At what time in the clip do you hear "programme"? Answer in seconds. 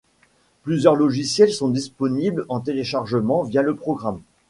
3.75-4.21